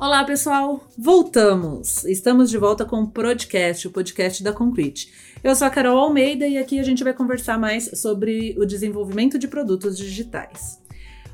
[0.00, 0.86] Olá, pessoal!
[0.96, 2.04] Voltamos!
[2.04, 5.12] Estamos de volta com o podcast, o podcast da Concrete.
[5.42, 9.36] Eu sou a Carol Almeida e aqui a gente vai conversar mais sobre o desenvolvimento
[9.36, 10.80] de produtos digitais.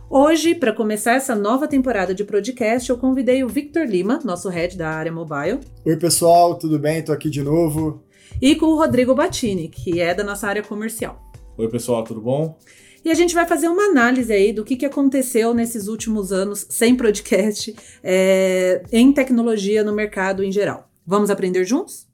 [0.08, 4.78] Hoje, para começar essa nova temporada de podcast, eu convidei o Victor Lima, nosso head
[4.78, 5.60] da área mobile.
[5.85, 7.01] Oi, pessoal, tudo bem?
[7.01, 8.03] Estou aqui de novo.
[8.40, 11.22] E com o Rodrigo Battini, que é da nossa área comercial.
[11.58, 12.56] Oi, pessoal, tudo bom?
[13.05, 16.65] E a gente vai fazer uma análise aí do que, que aconteceu nesses últimos anos
[16.71, 20.89] sem podcast é, em tecnologia no mercado em geral.
[21.07, 22.07] Vamos aprender juntos?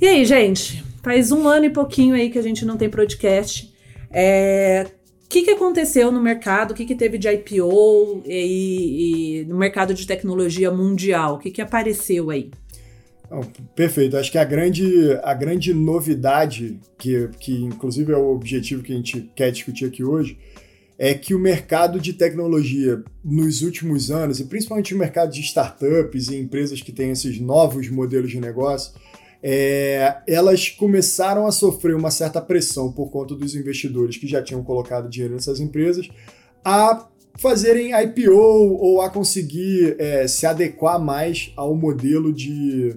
[0.00, 0.82] E aí, gente?
[1.02, 3.70] Faz um ano e pouquinho aí que a gente não tem podcast.
[4.10, 4.86] É,
[5.24, 6.72] o que, que aconteceu no mercado?
[6.72, 11.34] O que, que teve de IPO e, e no mercado de tecnologia mundial?
[11.34, 12.50] O que, que apareceu aí?
[13.76, 14.16] perfeito.
[14.16, 18.96] Acho que a grande, a grande novidade, que, que inclusive é o objetivo que a
[18.96, 20.36] gente quer discutir aqui hoje,
[20.98, 26.28] é que o mercado de tecnologia nos últimos anos, e principalmente o mercado de startups
[26.28, 28.92] e empresas que têm esses novos modelos de negócio,
[29.42, 34.62] é, elas começaram a sofrer uma certa pressão por conta dos investidores que já tinham
[34.62, 36.08] colocado dinheiro nessas empresas
[36.64, 42.96] a fazerem IPO ou a conseguir é, se adequar mais ao modelo de,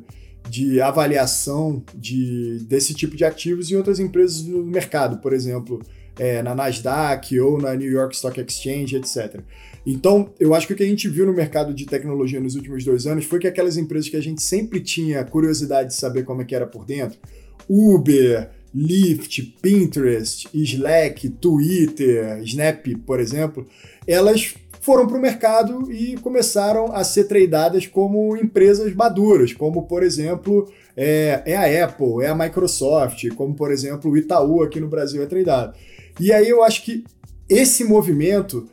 [0.50, 5.82] de avaliação de, desse tipo de ativos em outras empresas do mercado, por exemplo,
[6.20, 9.40] é, na Nasdaq ou na New York Stock Exchange, etc.
[9.86, 12.86] Então, eu acho que o que a gente viu no mercado de tecnologia nos últimos
[12.86, 16.42] dois anos foi que aquelas empresas que a gente sempre tinha curiosidade de saber como
[16.42, 17.20] é que era por dentro,
[17.70, 23.68] Uber, Lyft, Pinterest, Slack, Twitter, Snap, por exemplo,
[24.08, 30.04] elas foram para o mercado e começaram a ser tradeadas como empresas maduras, como por
[30.04, 34.90] exemplo é, é, a Apple, é a Microsoft, como por exemplo o Itaú aqui no
[34.90, 35.74] Brasil é tradeado.
[36.20, 37.04] E aí eu acho que
[37.48, 38.68] esse movimento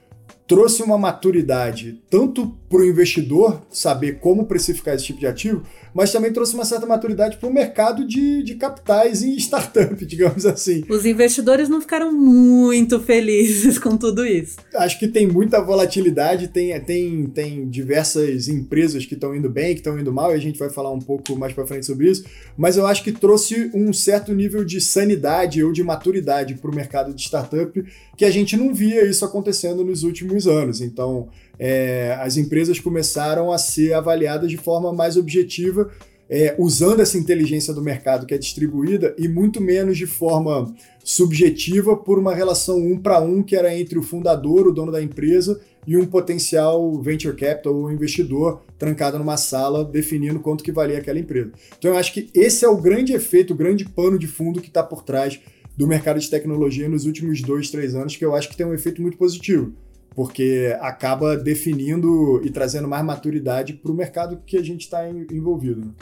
[0.51, 5.63] trouxe uma maturidade tanto para o investidor saber como precificar esse tipo de ativo,
[5.95, 10.45] mas também trouxe uma certa maturidade para o mercado de, de capitais e startup, digamos
[10.47, 10.85] assim.
[10.89, 14.57] Os investidores não ficaram muito felizes com tudo isso.
[14.75, 19.81] Acho que tem muita volatilidade, tem, tem, tem diversas empresas que estão indo bem, que
[19.81, 22.25] estão indo mal, e a gente vai falar um pouco mais para frente sobre isso,
[22.57, 26.75] mas eu acho que trouxe um certo nível de sanidade ou de maturidade para o
[26.75, 27.85] mercado de startup
[28.21, 30.83] que a gente não via isso acontecendo nos últimos anos.
[30.83, 35.91] Então, é, as empresas começaram a ser avaliadas de forma mais objetiva,
[36.29, 40.71] é, usando essa inteligência do mercado que é distribuída e muito menos de forma
[41.03, 45.03] subjetiva por uma relação um para um que era entre o fundador, o dono da
[45.03, 50.99] empresa, e um potencial venture capital ou investidor trancado numa sala definindo quanto que valia
[50.99, 51.53] aquela empresa.
[51.79, 54.69] Então eu acho que esse é o grande efeito, o grande pano de fundo que
[54.69, 55.41] está por trás
[55.81, 58.75] do mercado de tecnologia nos últimos dois, três anos, que eu acho que tem um
[58.75, 59.73] efeito muito positivo
[60.15, 65.81] porque acaba definindo e trazendo mais maturidade para o mercado que a gente está envolvido.
[65.81, 65.93] Né?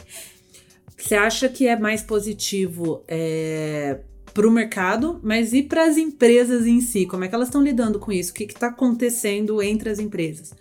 [0.97, 4.01] Você acha que é mais positivo é,
[4.35, 7.07] para o mercado, mas e para as empresas em si?
[7.07, 8.33] Como é que elas estão lidando com isso?
[8.33, 10.53] O que está acontecendo entre as empresas?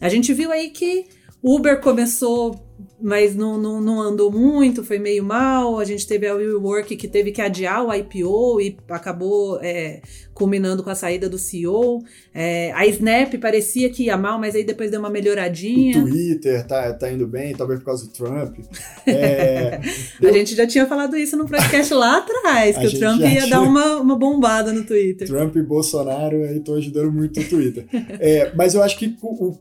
[0.00, 1.06] A gente viu aí que
[1.42, 2.60] Uber começou
[3.00, 5.78] mas não, não, não, andou muito, foi meio mal.
[5.78, 10.00] A gente teve a WeWork que teve que adiar o IPO e acabou é,
[10.32, 12.02] culminando com a saída do CEO.
[12.32, 15.98] É, a Snap parecia que ia mal, mas aí depois deu uma melhoradinha.
[15.98, 18.58] O Twitter tá, tá indo bem, talvez por causa do Trump.
[19.06, 19.80] É,
[20.22, 23.46] a gente já tinha falado isso no podcast lá atrás, que o Trump ia tinha...
[23.48, 25.26] dar uma, uma bombada no Twitter.
[25.26, 27.86] Trump e Bolsonaro estão ajudando muito o Twitter.
[28.20, 29.16] É, mas eu acho que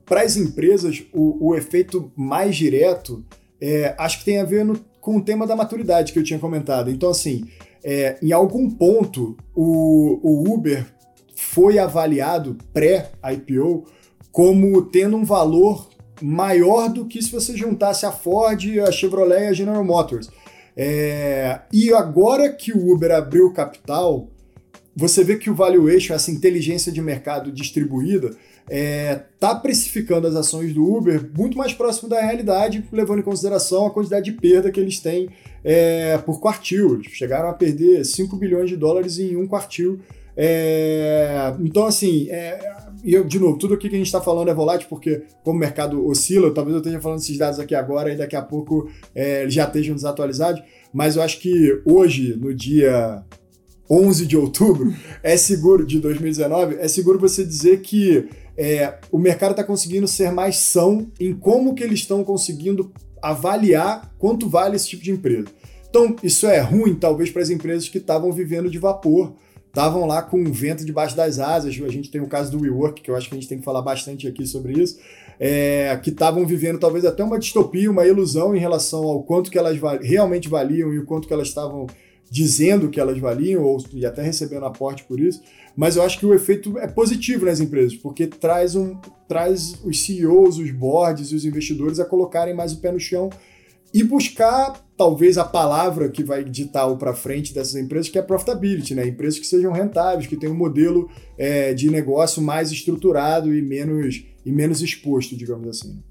[0.06, 3.26] para as empresas, o, o efeito mais direto
[3.62, 6.40] é, acho que tem a ver no, com o tema da maturidade que eu tinha
[6.40, 6.90] comentado.
[6.90, 7.46] Então, assim,
[7.84, 10.86] é, em algum ponto, o, o Uber
[11.36, 13.86] foi avaliado pré-IPO
[14.32, 15.90] como tendo um valor
[16.22, 20.30] maior do que se você juntasse a Ford, a Chevrolet e a General Motors.
[20.76, 24.28] É, e agora que o Uber abriu capital,
[24.96, 28.36] você vê que o valuation, essa inteligência de mercado distribuída,
[28.70, 29.22] é,
[29.62, 34.26] precificando as ações do Uber muito mais próximo da realidade, levando em consideração a quantidade
[34.26, 35.30] de perda que eles têm
[35.64, 36.96] é, por quartil.
[36.96, 40.00] Eles chegaram a perder 5 bilhões de dólares em um quartil.
[40.36, 42.60] É, então, assim, é,
[43.04, 45.58] e eu, de novo, tudo aqui que a gente está falando é volátil, porque como
[45.58, 48.90] o mercado oscila, talvez eu esteja falando esses dados aqui agora e daqui a pouco
[49.14, 53.24] é, já estejam desatualizados, mas eu acho que hoje, no dia
[53.90, 54.92] 11 de outubro,
[55.22, 58.28] é seguro, de 2019, é seguro você dizer que
[58.58, 62.92] é, o mercado está conseguindo ser mais são em como que eles estão conseguindo
[63.22, 65.48] avaliar quanto vale esse tipo de empresa.
[65.90, 69.34] Então, isso é ruim, talvez, para as empresas que estavam vivendo de vapor,
[69.68, 71.74] estavam lá com o vento debaixo das asas.
[71.82, 73.64] A gente tem o caso do WeWork, que eu acho que a gente tem que
[73.66, 75.00] falar bastante aqui sobre isso,
[75.40, 79.58] é, que estavam vivendo talvez até uma distopia, uma ilusão em relação ao quanto que
[79.58, 81.88] elas realmente valiam e o quanto que elas estavam
[82.30, 85.42] dizendo que elas valiam, ou, e até recebendo aporte por isso.
[85.76, 90.04] Mas eu acho que o efeito é positivo nas empresas, porque traz, um, traz os
[90.04, 93.30] CEOs, os boards e os investidores a colocarem mais o pé no chão
[93.94, 98.22] e buscar talvez a palavra que vai ditar o para frente dessas empresas, que é
[98.22, 99.08] profitability, né?
[99.08, 104.26] Empresas que sejam rentáveis, que tenham um modelo é, de negócio mais estruturado e menos,
[104.46, 106.02] e menos exposto, digamos assim.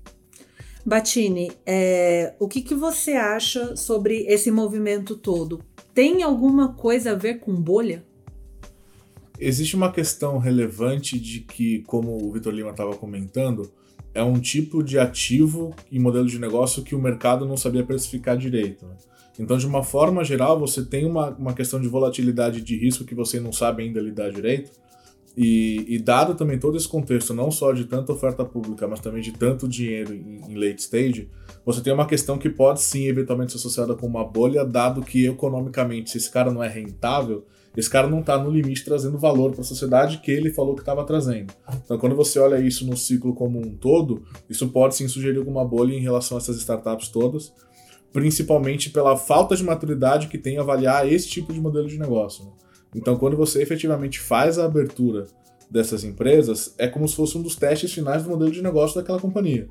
[0.85, 5.61] Batini, é, o que, que você acha sobre esse movimento todo?
[5.95, 8.05] Tem alguma coisa a ver com bolha?
[9.39, 13.71] Existe uma questão relevante de que, como o Vitor Lima estava comentando,
[14.13, 18.37] é um tipo de ativo e modelo de negócio que o mercado não sabia precificar
[18.37, 18.85] direito.
[18.85, 18.97] Né?
[19.39, 23.15] Então, de uma forma geral, você tem uma, uma questão de volatilidade de risco que
[23.15, 24.73] você não sabe ainda lidar direito.
[25.37, 29.21] E, e dado também todo esse contexto, não só de tanta oferta pública, mas também
[29.21, 31.29] de tanto dinheiro em, em late stage,
[31.67, 35.27] você tem uma questão que pode sim eventualmente ser associada com uma bolha, dado que
[35.27, 37.45] economicamente, se esse cara não é rentável,
[37.77, 40.83] esse cara não está no limite trazendo valor para a sociedade que ele falou que
[40.83, 41.53] estava trazendo.
[41.85, 45.65] Então, quando você olha isso no ciclo como um todo, isso pode sim sugerir alguma
[45.65, 47.53] bolha em relação a essas startups todas,
[48.13, 52.45] principalmente pela falta de maturidade que tem avaliar esse tipo de modelo de negócio.
[52.45, 52.53] Né?
[52.95, 55.27] Então, quando você efetivamente faz a abertura
[55.71, 59.19] dessas empresas, é como se fosse um dos testes finais do modelo de negócio daquela
[59.19, 59.69] companhia.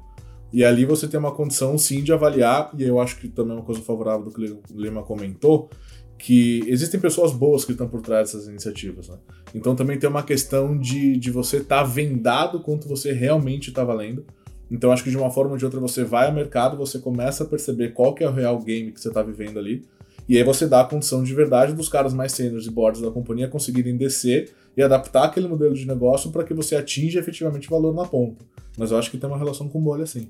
[0.52, 3.56] E ali você tem uma condição sim de avaliar, e eu acho que também é
[3.56, 5.70] uma coisa favorável do que o Lima comentou,
[6.18, 9.10] que existem pessoas boas que estão por trás dessas iniciativas.
[9.10, 9.18] Né?
[9.54, 13.84] Então também tem uma questão de, de você estar tá vendado quanto você realmente está
[13.84, 14.26] valendo.
[14.70, 17.44] Então acho que de uma forma ou de outra você vai ao mercado, você começa
[17.44, 19.84] a perceber qual que é o real game que você está vivendo ali,
[20.28, 23.12] e aí você dá a condição de verdade dos caras mais sêniores e boards da
[23.12, 27.94] companhia conseguirem descer e adaptar aquele modelo de negócio para que você atinja efetivamente valor
[27.94, 28.44] na ponta.
[28.78, 30.30] Mas eu acho que tem uma relação com bolha sim.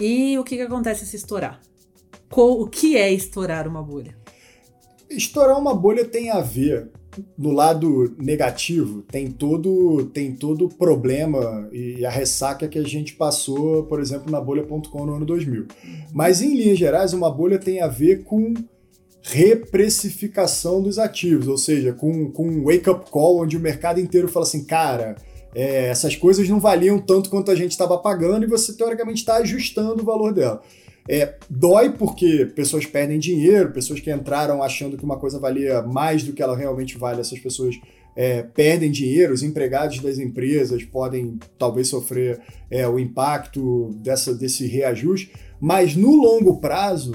[0.00, 1.60] E o que, que acontece se estourar?
[2.30, 4.16] O que é estourar uma bolha?
[5.10, 6.90] Estourar uma bolha tem a ver
[7.36, 13.14] no lado negativo, tem todo tem todo o problema e a ressaca que a gente
[13.14, 15.66] passou, por exemplo, na bolha.com no ano 2000.
[16.12, 18.54] Mas em linhas gerais, uma bolha tem a ver com
[19.22, 24.44] reprecificação dos ativos, ou seja, com, com um wake-up call onde o mercado inteiro fala
[24.44, 25.16] assim, cara,
[25.54, 29.36] é, essas coisas não valiam tanto quanto a gente estava pagando e você teoricamente está
[29.36, 30.60] ajustando o valor dela.
[31.08, 36.22] É, dói porque pessoas perdem dinheiro, pessoas que entraram achando que uma coisa valia mais
[36.22, 37.76] do que ela realmente vale, essas pessoas
[38.14, 42.40] é, perdem dinheiro, os empregados das empresas podem talvez sofrer
[42.70, 47.14] é, o impacto dessa, desse reajuste, mas no longo prazo,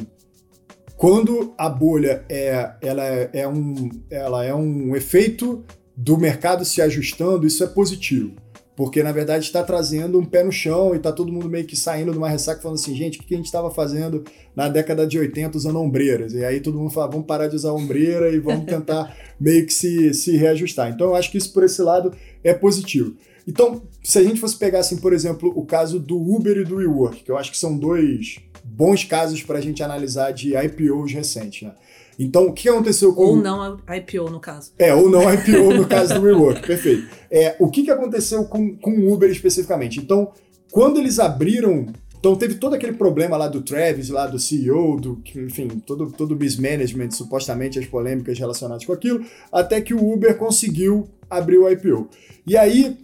[0.97, 5.63] quando a bolha é, ela é, um, ela é um efeito
[5.95, 8.33] do mercado se ajustando, isso é positivo
[8.77, 11.75] porque na verdade está trazendo um pé no chão e está todo mundo meio que
[11.75, 14.23] saindo de uma ressaca falando assim, gente, o que a gente estava fazendo
[14.55, 16.33] na década de 80 usando ombreiras?
[16.33, 19.73] E aí todo mundo fala, vamos parar de usar ombreira e vamos tentar meio que
[19.73, 20.91] se, se reajustar.
[20.91, 22.13] Então eu acho que isso por esse lado
[22.43, 23.15] é positivo.
[23.47, 26.75] Então, se a gente fosse pegar assim, por exemplo, o caso do Uber e do
[26.75, 31.13] WeWork, que eu acho que são dois bons casos para a gente analisar de IPOs
[31.13, 31.73] recentes, né?
[32.19, 33.23] Então, o que aconteceu com.
[33.23, 34.71] Ou não IPO, no caso.
[34.79, 37.07] É, ou não IPO no caso do WeWork, perfeito.
[37.29, 39.99] É, o que, que aconteceu com, com o Uber especificamente?
[39.99, 40.31] Então,
[40.71, 41.87] quando eles abriram.
[42.19, 46.31] Então, teve todo aquele problema lá do Travis, lá do CEO, do, enfim, todo, todo
[46.31, 51.69] o mismanagement, supostamente as polêmicas relacionadas com aquilo, até que o Uber conseguiu abrir o
[51.69, 52.09] IPO.
[52.45, 52.97] E aí,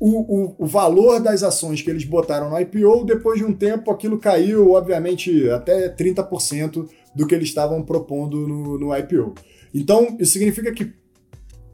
[0.00, 3.90] o, o, o, valor das ações que eles botaram no IPO, depois de um tempo
[3.90, 9.34] aquilo caiu, obviamente, até 30% do que eles estavam propondo no, no IPO.
[9.74, 10.90] Então, isso significa que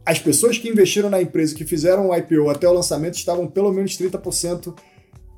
[0.05, 3.73] as pessoas que investiram na empresa, que fizeram o IPO até o lançamento, estavam pelo
[3.73, 4.75] menos 30%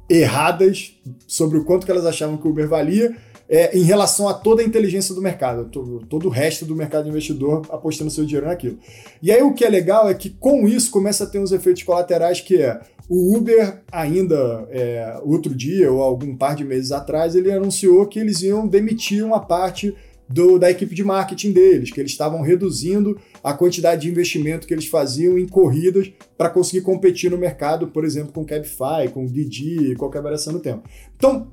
[0.08, 3.14] erradas sobre o quanto que elas achavam que o Uber valia
[3.48, 7.08] é, em relação a toda a inteligência do mercado, todo, todo, o resto do mercado
[7.08, 8.78] investidor apostando seu dinheiro naquilo.
[9.22, 11.82] E aí o que é legal é que com isso começa a ter uns efeitos
[11.82, 12.78] colaterais que é
[13.08, 18.18] o Uber ainda é, outro dia ou algum par de meses atrás ele anunciou que
[18.18, 19.96] eles iam demitir uma parte
[20.28, 24.74] do, da equipe de marketing deles, que eles estavam reduzindo a quantidade de investimento que
[24.74, 29.92] eles faziam em corridas para conseguir competir no mercado, por exemplo, com Cabify, com Didi
[29.92, 30.82] e qualquer variação do tempo.
[31.16, 31.48] Então,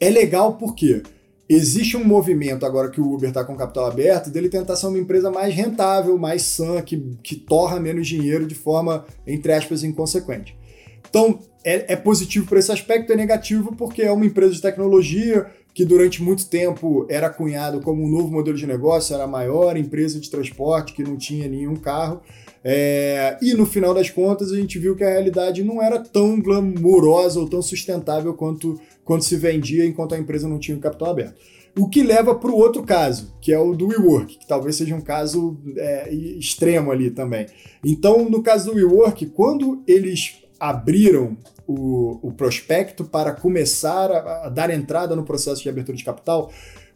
[0.00, 1.02] é legal porque
[1.48, 4.98] existe um movimento agora que o Uber está com capital aberto dele tentar ser uma
[4.98, 10.56] empresa mais rentável, mais sã, que, que torra menos dinheiro de forma, entre aspas, inconsequente.
[11.08, 15.46] Então, é, é positivo por esse aspecto, é negativo porque é uma empresa de tecnologia
[15.78, 19.76] que durante muito tempo era cunhado como um novo modelo de negócio, era a maior
[19.76, 22.20] empresa de transporte que não tinha nenhum carro.
[22.64, 26.40] É, e no final das contas a gente viu que a realidade não era tão
[26.40, 31.10] glamourosa ou tão sustentável quanto, quanto se vendia enquanto a empresa não tinha o capital
[31.10, 31.36] aberto.
[31.78, 34.96] O que leva para o outro caso, que é o do WeWork, que talvez seja
[34.96, 37.46] um caso é, extremo ali também.
[37.84, 41.36] Então, no caso do WeWork, quando eles abriram
[41.66, 46.50] o, o prospecto para começar a, a, dar entrada no processo de abertura de capital,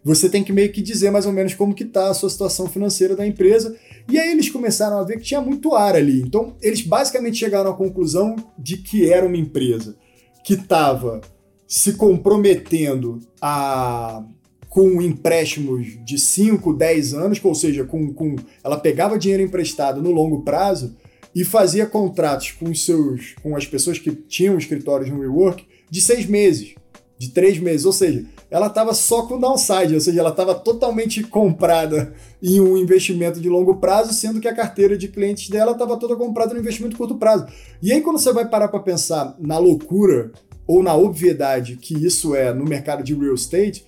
[0.05, 2.67] você tem que meio que dizer mais ou menos como que está a sua situação
[2.67, 3.77] financeira da empresa.
[4.09, 6.23] E aí eles começaram a ver que tinha muito ar ali.
[6.23, 9.97] Então, eles basicamente chegaram à conclusão de que era uma empresa
[10.43, 11.21] que estava
[11.67, 14.25] se comprometendo a
[14.69, 20.11] com empréstimos de 5, 10 anos, ou seja, com, com, ela pegava dinheiro emprestado no
[20.11, 20.97] longo prazo
[21.35, 26.01] e fazia contratos com os seus com as pessoas que tinham escritórios no WeWork de
[26.01, 26.75] seis meses,
[27.19, 31.23] de três meses, ou seja, ela estava só com downside, ou seja, ela estava totalmente
[31.23, 32.13] comprada
[32.43, 36.17] em um investimento de longo prazo, sendo que a carteira de clientes dela estava toda
[36.17, 37.47] comprada no investimento de curto prazo.
[37.81, 40.33] E aí quando você vai parar para pensar na loucura
[40.67, 43.87] ou na obviedade que isso é no mercado de real estate,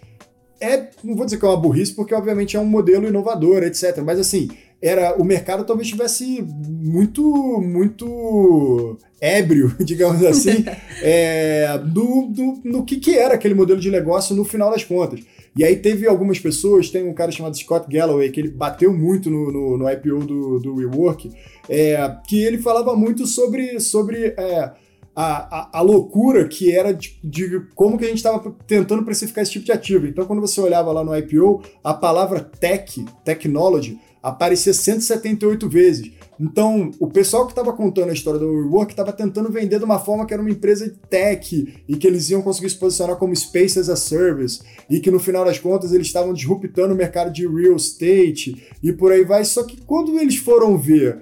[0.60, 3.98] é, não vou dizer que é uma burrice, porque obviamente é um modelo inovador, etc.
[4.02, 4.48] Mas assim,
[4.84, 7.22] era o mercado talvez estivesse muito,
[7.62, 10.62] muito ébrio, digamos assim,
[11.02, 15.20] é, do, do, no que, que era aquele modelo de negócio no final das contas.
[15.56, 19.30] E aí teve algumas pessoas, tem um cara chamado Scott Galloway, que ele bateu muito
[19.30, 21.30] no, no, no IPO do, do WeWork,
[21.68, 24.70] é, que ele falava muito sobre, sobre é,
[25.16, 29.42] a, a, a, loucura que era de, de como que a gente estava tentando precificar
[29.42, 30.06] esse tipo de ativo.
[30.06, 36.12] Então, quando você olhava lá no IPO, a palavra tech, technology, aparecia 178 vezes.
[36.40, 39.98] Então, o pessoal que estava contando a história do WeWork estava tentando vender de uma
[39.98, 43.36] forma que era uma empresa de tech e que eles iam conseguir se posicionar como
[43.36, 47.30] Space as a Service e que no final das contas eles estavam disruptando o mercado
[47.30, 49.44] de real estate e por aí vai.
[49.44, 51.18] Só que quando eles foram ver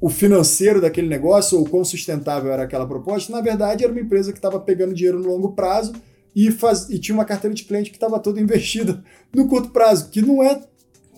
[0.00, 4.32] o financeiro daquele negócio ou quão sustentável era aquela proposta, na verdade era uma empresa
[4.32, 5.92] que estava pegando dinheiro no longo prazo
[6.34, 9.02] e, faz, e tinha uma carteira de cliente que estava toda investida
[9.34, 10.60] no curto prazo, que não é,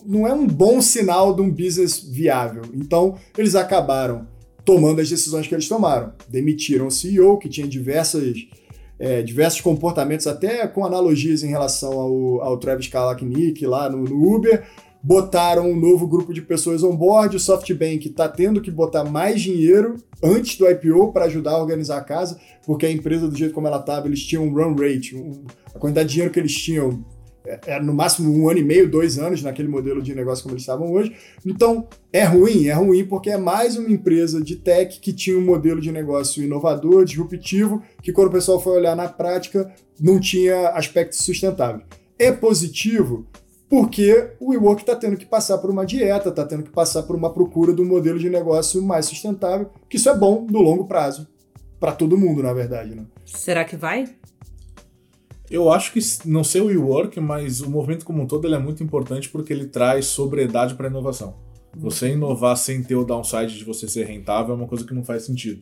[0.05, 2.63] não é um bom sinal de um business viável.
[2.73, 4.27] Então, eles acabaram
[4.63, 6.11] tomando as decisões que eles tomaram.
[6.27, 8.35] Demitiram o CEO, que tinha diversas,
[8.99, 14.35] é, diversos comportamentos, até com analogias em relação ao, ao Travis Kalanick lá no, no
[14.35, 14.65] Uber,
[15.01, 19.41] botaram um novo grupo de pessoas on board, o SoftBank está tendo que botar mais
[19.41, 23.53] dinheiro antes do IPO para ajudar a organizar a casa, porque a empresa, do jeito
[23.53, 26.53] como ela estava, eles tinham um run rate, um, a quantidade de dinheiro que eles
[26.53, 27.05] tinham
[27.65, 30.63] era no máximo um ano e meio, dois anos naquele modelo de negócio como eles
[30.63, 31.15] estavam hoje.
[31.45, 35.45] Então, é ruim, é ruim porque é mais uma empresa de tech que tinha um
[35.45, 40.69] modelo de negócio inovador, disruptivo, que quando o pessoal foi olhar na prática, não tinha
[40.69, 41.83] aspectos sustentáveis.
[42.19, 43.25] É positivo
[43.69, 47.15] porque o WeWork está tendo que passar por uma dieta, está tendo que passar por
[47.15, 50.85] uma procura de um modelo de negócio mais sustentável, que isso é bom no longo
[50.85, 51.27] prazo,
[51.79, 52.95] para todo mundo, na verdade.
[52.95, 53.05] Né?
[53.25, 54.05] Será que vai?
[55.49, 58.59] Eu acho que não sei o WeWork, mas o movimento como um todo ele é
[58.59, 61.35] muito importante porque ele traz sobriedade para a inovação.
[61.75, 65.05] Você inovar sem ter o downside de você ser rentável é uma coisa que não
[65.05, 65.61] faz sentido.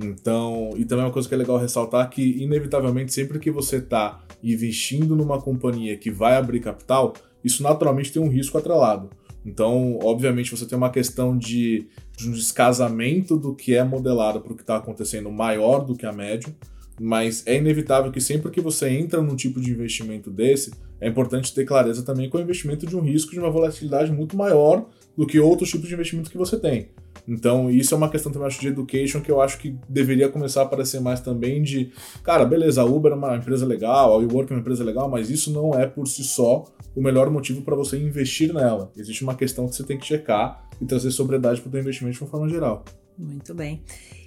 [0.00, 3.76] Então, e também é uma coisa que é legal ressaltar que, inevitavelmente, sempre que você
[3.76, 7.12] está investindo numa companhia que vai abrir capital,
[7.44, 9.10] isso naturalmente tem um risco atrelado.
[9.44, 14.52] Então, obviamente, você tem uma questão de, de um descasamento do que é modelado para
[14.52, 16.54] o que está acontecendo maior do que a média,
[16.98, 21.54] mas é inevitável que sempre que você entra num tipo de investimento desse, é importante
[21.54, 24.86] ter clareza também com o investimento de um risco de uma volatilidade muito maior
[25.16, 26.88] do que outros tipos de investimento que você tem.
[27.26, 30.62] Então, isso é uma questão também, acho, de education que eu acho que deveria começar
[30.62, 34.50] a aparecer mais também de, cara, beleza, a Uber é uma empresa legal, a WeWork
[34.50, 36.64] é uma empresa legal, mas isso não é por si só
[36.96, 38.90] o melhor motivo para você investir nela.
[38.96, 42.24] Existe uma questão que você tem que checar e trazer sobriedade para o investimento de
[42.24, 42.84] uma forma geral.
[43.18, 43.82] Muito bem.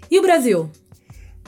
[0.10, 0.70] E o Brasil?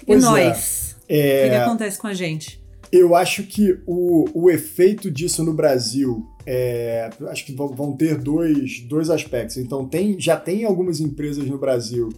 [0.06, 0.96] Pois e nós?
[1.08, 1.18] É.
[1.18, 1.40] É...
[1.40, 2.62] O que, que acontece com a gente?
[2.92, 8.82] Eu acho que o, o efeito disso no Brasil é, acho que vão ter dois,
[8.82, 9.58] dois aspectos.
[9.58, 12.10] Então, tem, já tem algumas empresas no Brasil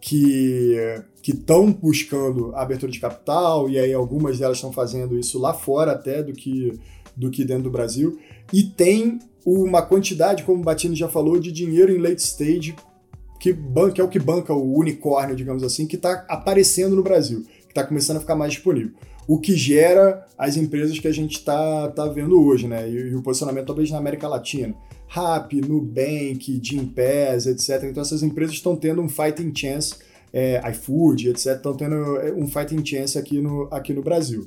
[0.00, 0.76] que
[1.26, 5.92] estão buscando a abertura de capital, e aí algumas delas estão fazendo isso lá fora
[5.92, 6.78] até do que,
[7.16, 8.18] do que dentro do Brasil.
[8.52, 12.74] E tem uma quantidade, como o Batini já falou, de dinheiro em late stage,
[13.44, 17.42] que, banca, é o que banca o unicórnio, digamos assim, que está aparecendo no Brasil,
[17.42, 18.92] que está começando a ficar mais disponível
[19.26, 22.86] o que gera as empresas que a gente está tá vendo hoje, né?
[22.86, 24.74] E, e, o posicionamento talvez na América Latina.
[25.08, 27.84] Rap, Nubank, Gympass, etc.
[27.84, 29.94] Então essas empresas estão tendo um fighting chance
[30.30, 34.46] é, iFood, etc., estão tendo é, um fighting chance aqui no, aqui no Brasil.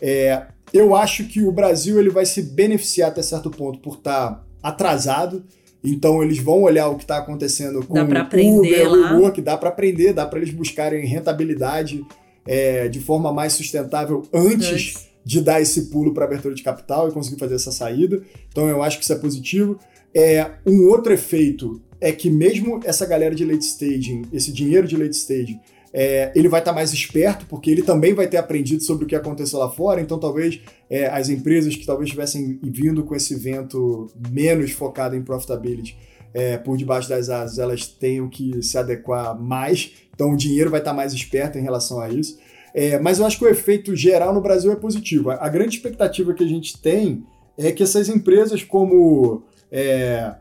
[0.00, 4.30] É, eu acho que o Brasil ele vai se beneficiar até certo ponto por estar
[4.30, 5.42] tá atrasado.
[5.82, 9.16] Então eles vão olhar o que está acontecendo com aprender Uber, lá.
[9.16, 12.04] Uber, que dá para aprender, dá para eles buscarem rentabilidade
[12.46, 15.08] é, de forma mais sustentável antes, antes.
[15.24, 18.20] de dar esse pulo para abertura de capital e conseguir fazer essa saída.
[18.50, 19.78] Então eu acho que isso é positivo.
[20.14, 24.96] É, um outro efeito é que mesmo essa galera de late staging, esse dinheiro de
[24.96, 25.60] late staging,
[26.00, 29.08] é, ele vai estar tá mais esperto, porque ele também vai ter aprendido sobre o
[29.08, 33.34] que aconteceu lá fora, então talvez é, as empresas que talvez estivessem vindo com esse
[33.34, 35.98] vento menos focado em profitability
[36.32, 40.78] é, por debaixo das asas, elas tenham que se adequar mais, então o dinheiro vai
[40.78, 42.38] estar tá mais esperto em relação a isso.
[42.72, 45.32] É, mas eu acho que o efeito geral no Brasil é positivo.
[45.32, 47.24] A grande expectativa que a gente tem
[47.56, 50.32] é que essas empresas como é,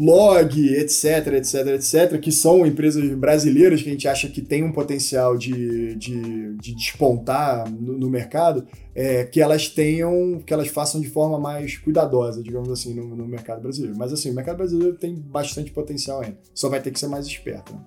[0.00, 4.72] Log, etc, etc, etc, que são empresas brasileiras que a gente acha que tem um
[4.72, 11.02] potencial de, de, de despontar no, no mercado, é, que elas tenham, que elas façam
[11.02, 13.94] de forma mais cuidadosa, digamos assim, no, no, mercado brasileiro.
[13.98, 17.26] Mas assim, o mercado brasileiro tem bastante potencial ainda, só vai ter que ser mais
[17.26, 17.74] esperto.
[17.74, 17.80] Né?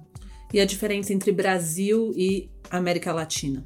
[0.54, 3.66] E a diferença entre Brasil e América Latina?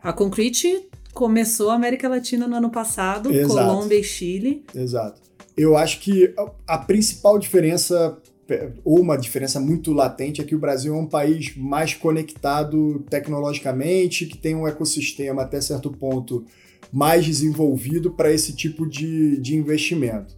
[0.00, 3.48] A Concrete começou a América Latina no ano passado, Exato.
[3.48, 4.64] Colômbia e Chile.
[4.72, 6.34] Exato eu acho que
[6.66, 8.18] a principal diferença,
[8.84, 14.26] ou uma diferença muito latente, é que o Brasil é um país mais conectado tecnologicamente,
[14.26, 16.44] que tem um ecossistema até certo ponto
[16.92, 20.34] mais desenvolvido para esse tipo de, de investimento.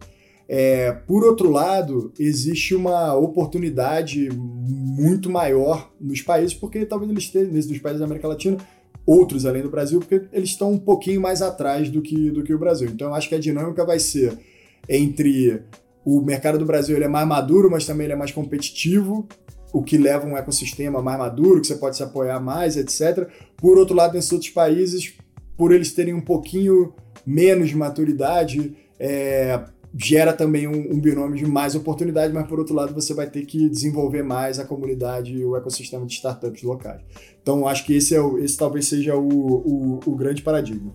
[0.48, 7.50] É, por outro lado, existe uma oportunidade muito maior nos países, porque talvez eles tenham,
[7.50, 8.58] nesses países da América Latina,
[9.06, 12.54] outros além do Brasil, porque eles estão um pouquinho mais atrás do que, do que
[12.54, 12.88] o Brasil.
[12.88, 14.38] Então, eu acho que a dinâmica vai ser
[14.88, 15.62] entre
[16.04, 19.26] o mercado do Brasil ele é mais maduro, mas também ele é mais competitivo,
[19.72, 23.28] o que leva um ecossistema mais maduro, que você pode se apoiar mais, etc.
[23.56, 25.14] Por outro lado, nesses outros países,
[25.56, 26.92] por eles terem um pouquinho
[27.26, 29.64] menos de maturidade, é,
[29.96, 33.46] gera também um, um, binômio de mais oportunidade, mas por outro lado você vai ter
[33.46, 37.00] que desenvolver mais a comunidade e o ecossistema de startups locais.
[37.42, 40.92] Então acho que esse, é o, esse talvez seja o, o, o grande paradigma.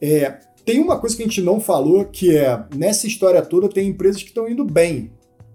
[0.00, 3.88] É, tem uma coisa que a gente não falou, que é, nessa história toda tem
[3.88, 5.12] empresas que estão indo bem.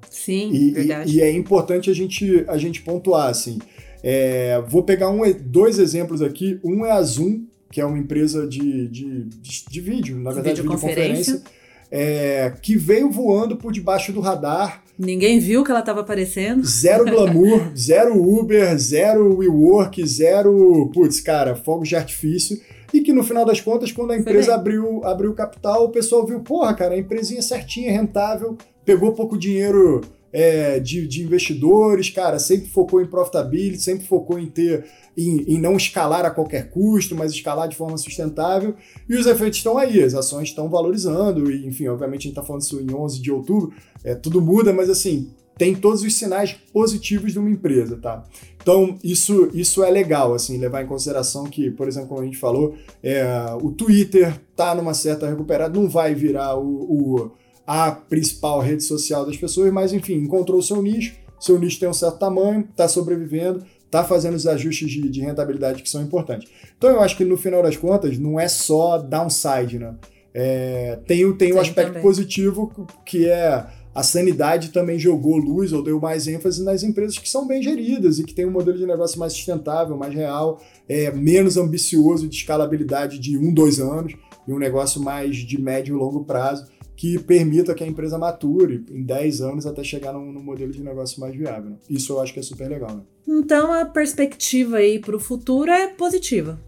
[0.10, 1.12] Sim, e, verdade.
[1.12, 3.60] E, e, é importante a gente, a gente pontuar, assim.
[4.02, 6.60] É, vou pegar um, dois exemplos aqui.
[6.63, 10.62] Um é a Zoom, que é uma empresa de, de, de, de vídeo, na verdade,
[10.62, 14.82] videoconferência, videoconferência é, que veio voando por debaixo do radar.
[14.97, 16.65] Ninguém viu que ela estava aparecendo.
[16.65, 22.58] Zero glamour, zero Uber, zero WeWork, zero, putz, cara, fogos de artifício
[22.93, 26.39] e que no final das contas, quando a empresa abriu, abriu capital, o pessoal viu,
[26.41, 30.01] porra, cara, a empresinha certinha, rentável, pegou pouco dinheiro
[30.34, 34.86] é, de, de, investidores, cara, sempre focou em profitability, sempre focou em ter,
[35.17, 38.75] em, em, não escalar a qualquer custo, mas escalar de forma sustentável.
[39.10, 42.43] E os efeitos estão aí, as ações estão valorizando, e enfim, obviamente a gente está
[42.43, 43.73] falando isso em 11 de outubro,
[44.04, 48.23] é, tudo muda, mas assim, tem todos os sinais positivos de uma empresa, tá?
[48.61, 52.37] Então, isso, isso é legal, assim, levar em consideração que, por exemplo, como a gente
[52.37, 53.23] falou, é,
[53.61, 57.31] o Twitter tá numa certa recuperada, não vai virar o, o,
[57.65, 61.89] a principal rede social das pessoas, mas, enfim, encontrou o seu nicho, seu nicho tem
[61.89, 66.49] um certo tamanho, tá sobrevivendo, tá fazendo os ajustes de, de rentabilidade que são importantes.
[66.77, 69.95] Então, eu acho que, no final das contas, não é só downside, né?
[70.33, 72.01] É, tem, tem um aspecto também.
[72.01, 72.71] positivo
[73.05, 77.45] que é a sanidade também jogou luz ou deu mais ênfase nas empresas que são
[77.45, 81.58] bem geridas e que têm um modelo de negócio mais sustentável, mais real, é, menos
[81.58, 84.13] ambicioso de escalabilidade de um, dois anos
[84.47, 88.86] e um negócio mais de médio e longo prazo que permita que a empresa mature
[88.91, 91.71] em 10 anos até chegar num, num modelo de negócio mais viável.
[91.71, 91.77] Né?
[91.89, 92.95] Isso eu acho que é super legal.
[92.95, 93.01] Né?
[93.27, 96.60] Então a perspectiva aí para o futuro é positiva.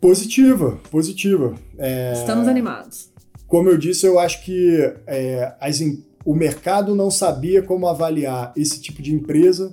[0.00, 1.54] Positiva, positiva.
[1.76, 2.12] É...
[2.12, 3.10] Estamos animados.
[3.48, 5.80] Como eu disse, eu acho que é, as,
[6.26, 9.72] o mercado não sabia como avaliar esse tipo de empresa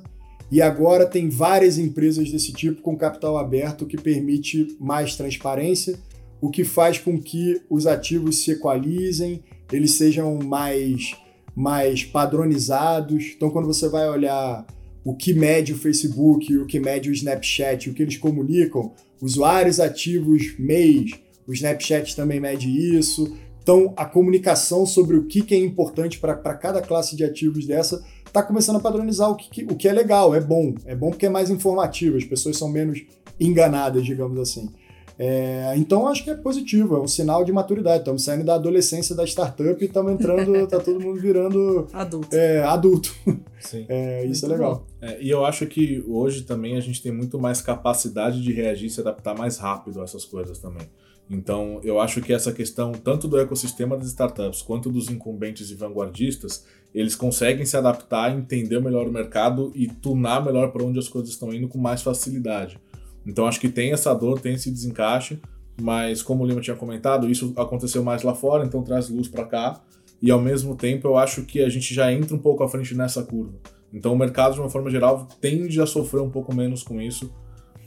[0.52, 5.98] e agora tem várias empresas desse tipo com capital aberto que permite mais transparência,
[6.40, 11.16] o que faz com que os ativos se equalizem, eles sejam mais,
[11.56, 13.34] mais padronizados.
[13.36, 14.64] Então, quando você vai olhar
[15.04, 19.80] o que mede o Facebook, o que mede o Snapchat, o que eles comunicam, usuários
[19.80, 21.14] ativos mês,
[21.48, 23.36] o Snapchat também mede isso.
[23.64, 28.04] Então, a comunicação sobre o que, que é importante para cada classe de ativos dessa
[28.26, 30.76] está começando a padronizar o que, o que é legal, é bom.
[30.86, 33.02] É bom porque é mais informativo, as pessoas são menos
[33.40, 34.70] enganadas, digamos assim.
[35.18, 38.00] É, então acho que é positivo, é um sinal de maturidade.
[38.00, 42.36] Estamos saindo da adolescência da startup e estamos entrando, tá todo mundo virando adulto.
[42.36, 43.16] É, adulto.
[43.62, 43.86] Sim.
[43.88, 44.86] É, isso é legal.
[45.00, 48.88] É, e eu acho que hoje também a gente tem muito mais capacidade de reagir
[48.88, 50.86] e se adaptar mais rápido a essas coisas também.
[51.30, 55.76] Então, eu acho que essa questão, tanto do ecossistema das startups quanto dos incumbentes e
[55.76, 61.08] vanguardistas, eles conseguem se adaptar, entender melhor o mercado e tunar melhor para onde as
[61.08, 62.80] coisas estão indo com mais facilidade.
[63.26, 65.40] Então, acho que tem essa dor, tem esse desencaixe,
[65.82, 69.46] mas como o Lima tinha comentado, isso aconteceu mais lá fora, então traz luz para
[69.46, 69.82] cá.
[70.22, 72.94] E ao mesmo tempo, eu acho que a gente já entra um pouco à frente
[72.96, 73.54] nessa curva.
[73.94, 77.34] Então, o mercado, de uma forma geral, tende a sofrer um pouco menos com isso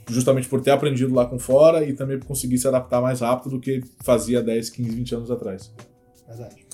[0.07, 3.51] justamente por ter aprendido lá com fora e também por conseguir se adaptar mais rápido
[3.51, 5.71] do que fazia 10, 15, 20 anos atrás.
[6.27, 6.67] Verdade.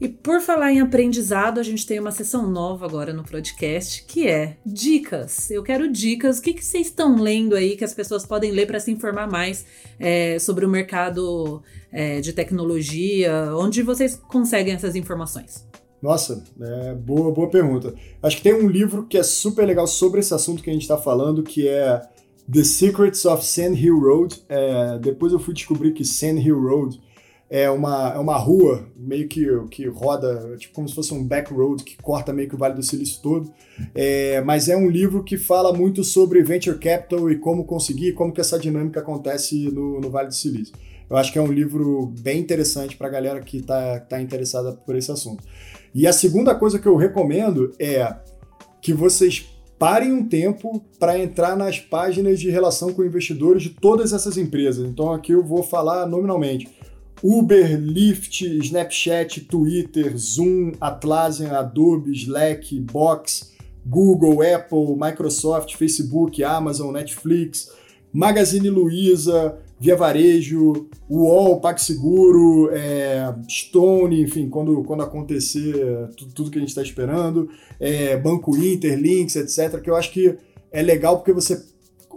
[0.00, 4.28] E por falar em aprendizado, a gente tem uma sessão nova agora no podcast, que
[4.28, 5.50] é dicas.
[5.50, 6.38] Eu quero dicas.
[6.38, 9.28] O que, que vocês estão lendo aí que as pessoas podem ler para se informar
[9.28, 9.66] mais
[9.98, 13.52] é, sobre o mercado é, de tecnologia?
[13.56, 15.66] Onde vocês conseguem essas informações?
[16.00, 17.92] Nossa, é, boa, boa pergunta.
[18.22, 20.82] Acho que tem um livro que é super legal sobre esse assunto que a gente
[20.82, 22.00] está falando, que é
[22.50, 24.42] The Secrets of Sand Hill Road.
[24.48, 27.00] É, depois eu fui descobrir que Sand Hill Road
[27.50, 31.52] é uma, é uma rua meio que, que roda, tipo como se fosse um back
[31.52, 33.50] road que corta meio que o Vale do Silício todo.
[33.94, 38.32] É, mas é um livro que fala muito sobre venture capital e como conseguir, como
[38.32, 40.74] que essa dinâmica acontece no, no Vale do Silício.
[41.08, 44.72] Eu acho que é um livro bem interessante para a galera que está tá interessada
[44.72, 45.42] por esse assunto.
[45.94, 48.14] E a segunda coisa que eu recomendo é
[48.82, 49.46] que vocês
[49.78, 54.88] parem um tempo para entrar nas páginas de relação com investidores de todas essas empresas.
[54.88, 56.68] Então aqui eu vou falar nominalmente.
[57.22, 63.52] Uber, Lyft, Snapchat, Twitter, Zoom, Atlassian, Adobe, Slack, Box,
[63.84, 67.72] Google, Apple, Microsoft, Facebook, Amazon, Netflix,
[68.12, 75.74] Magazine Luiza, Via Varejo, UOL, PagSeguro, é, Stone, enfim, quando, quando acontecer
[76.16, 80.12] tudo, tudo que a gente está esperando, é, Banco Inter, Links, etc., que eu acho
[80.12, 80.36] que
[80.72, 81.62] é legal porque você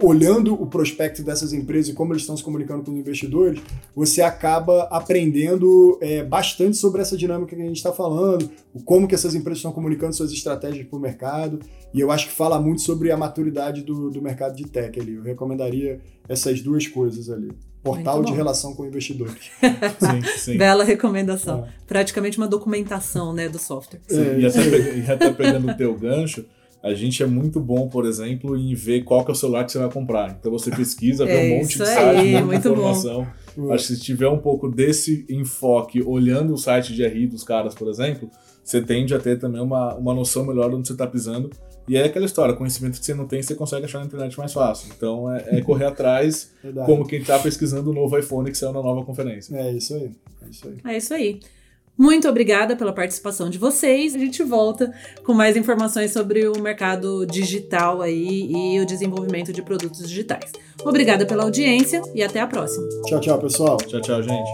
[0.02, 3.62] olhando o prospecto dessas empresas e como eles estão se comunicando com os investidores,
[3.96, 8.50] você acaba aprendendo é, bastante sobre essa dinâmica que a gente está falando,
[8.84, 11.60] como que essas empresas estão comunicando suas estratégias para o mercado,
[11.94, 15.16] e eu acho que fala muito sobre a maturidade do, do mercado de tech ali.
[15.16, 17.52] Eu recomendaria essas duas coisas ali.
[17.84, 19.50] Portal de relação com investidores.
[20.00, 20.58] sim, sim.
[20.58, 21.66] Bela recomendação.
[21.66, 21.70] É.
[21.88, 24.00] Praticamente uma documentação né, do software.
[24.08, 26.46] Sim, e, até, e até pegando o teu gancho,
[26.84, 29.72] a gente é muito bom, por exemplo, em ver qual que é o celular que
[29.72, 30.36] você vai comprar.
[30.40, 33.28] Então você pesquisa, vê é um monte de site, um monte de informação.
[33.56, 33.72] Bom.
[33.72, 37.76] Acho que se tiver um pouco desse enfoque, olhando o site de RI dos caras,
[37.76, 38.30] por exemplo,
[38.64, 41.52] você tende a ter também uma, uma noção melhor de onde você está pisando.
[41.88, 44.54] E é aquela história, conhecimento que você não tem, você consegue achar na internet mais
[44.54, 44.92] fácil.
[44.96, 46.52] Então é, é correr atrás,
[46.86, 49.56] como quem está pesquisando o novo iPhone que saiu na nova conferência.
[49.56, 50.12] É isso aí.
[50.42, 50.78] É isso aí.
[50.84, 51.40] É isso aí.
[51.98, 54.16] Muito obrigada pela participação de vocês.
[54.16, 54.92] A gente volta
[55.24, 60.52] com mais informações sobre o mercado digital aí e o desenvolvimento de produtos digitais.
[60.84, 62.88] Obrigada pela audiência e até a próxima.
[63.06, 63.78] Tchau, tchau, pessoal.
[63.78, 64.50] Tchau, tchau, gente.